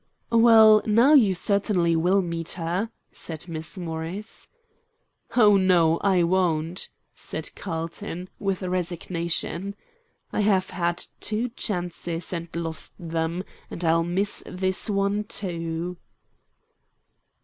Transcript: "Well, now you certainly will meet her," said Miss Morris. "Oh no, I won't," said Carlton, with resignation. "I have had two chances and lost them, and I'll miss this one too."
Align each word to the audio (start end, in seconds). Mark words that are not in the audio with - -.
"Well, 0.31 0.81
now 0.87 1.13
you 1.13 1.35
certainly 1.35 1.95
will 1.95 2.23
meet 2.23 2.53
her," 2.53 2.89
said 3.11 3.47
Miss 3.47 3.77
Morris. 3.77 4.47
"Oh 5.35 5.57
no, 5.57 5.99
I 5.99 6.23
won't," 6.23 6.89
said 7.13 7.53
Carlton, 7.53 8.27
with 8.39 8.63
resignation. 8.63 9.75
"I 10.33 10.39
have 10.41 10.71
had 10.71 11.05
two 11.19 11.49
chances 11.49 12.33
and 12.33 12.49
lost 12.55 12.93
them, 12.97 13.43
and 13.69 13.85
I'll 13.85 14.01
miss 14.03 14.41
this 14.47 14.89
one 14.89 15.23
too." 15.25 15.97